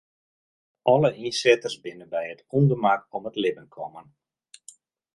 [0.93, 4.07] Alle ynsitters binne by it ûngemak om it libben kommen.